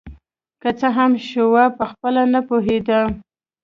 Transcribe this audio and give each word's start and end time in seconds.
که 0.61 0.69
څه 0.79 0.87
هم 0.97 1.11
شواب 1.29 1.71
پخپله 1.79 2.23
نه 2.33 2.41
پوهېده 2.47 2.99